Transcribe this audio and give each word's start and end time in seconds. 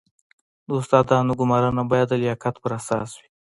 د 0.67 0.69
استادانو 0.79 1.33
ګمارنه 1.39 1.83
باید 1.91 2.07
د 2.11 2.13
لیاقت 2.23 2.55
پر 2.63 2.71
اساس 2.79 3.09
وي 3.19 3.27